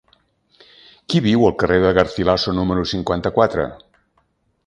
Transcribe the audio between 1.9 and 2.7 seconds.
Garcilaso